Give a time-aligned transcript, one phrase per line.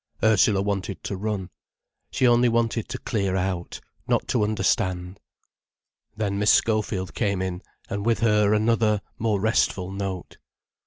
[0.23, 1.51] Ursula wanted to run.
[2.09, 5.19] She only wanted to clear out, not to understand.
[6.17, 10.37] Then Miss Schofield came in, and with her another, more restful note.